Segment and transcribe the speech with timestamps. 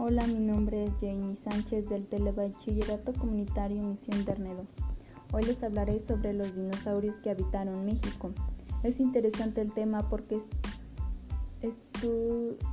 [0.00, 4.64] Hola, mi nombre es Jamie Sánchez del Telebachillerato Comunitario Misión Ternedo.
[5.32, 8.30] Hoy les hablaré sobre los dinosaurios que habitaron México.
[8.84, 10.40] Es interesante el tema porque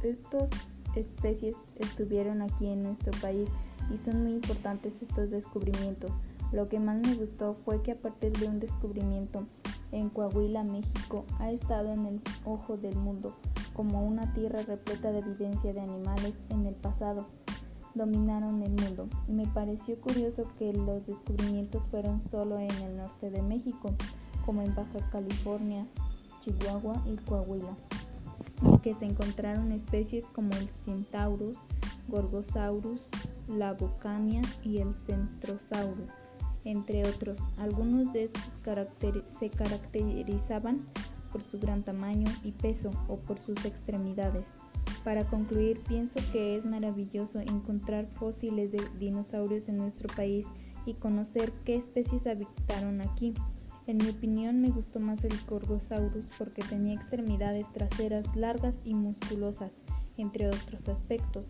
[0.04, 0.50] estas
[0.96, 3.50] especies estuvieron aquí en nuestro país
[3.92, 6.12] y son muy importantes estos descubrimientos.
[6.52, 9.48] Lo que más me gustó fue que a partir de un descubrimiento
[9.92, 13.36] en Coahuila, México, ha estado en el ojo del mundo
[13.74, 17.28] como una tierra repleta de evidencia de animales en el pasado
[17.96, 19.08] dominaron el mundo.
[19.28, 23.94] Me pareció curioso que los descubrimientos fueron solo en el norte de México,
[24.46, 25.88] como en Baja California,
[26.42, 27.76] Chihuahua y Coahuila,
[28.74, 31.56] y que se encontraron especies como el Centaurus,
[32.10, 33.08] Gorgosaurus,
[33.48, 36.10] la Bocania y el Centrosaurus,
[36.66, 37.38] entre otros.
[37.58, 38.44] Algunos de estos
[39.40, 40.82] se caracterizaban
[41.32, 44.46] por su gran tamaño y peso o por sus extremidades.
[45.04, 50.48] Para concluir, pienso que es maravilloso encontrar fósiles de dinosaurios en nuestro país
[50.86, 53.34] y conocer qué especies habitaron aquí.
[53.88, 59.72] En mi opinión me gustó más el Gorgosaurus porque tenía extremidades traseras largas y musculosas,
[60.18, 61.46] entre otros aspectos.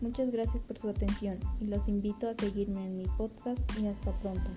[0.00, 4.18] Muchas gracias por su atención y los invito a seguirme en mi podcast y hasta
[4.20, 4.50] pronto.